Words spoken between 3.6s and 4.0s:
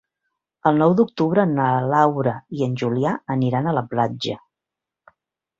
a la